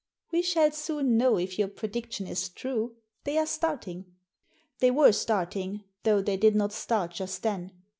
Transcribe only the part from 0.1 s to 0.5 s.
"We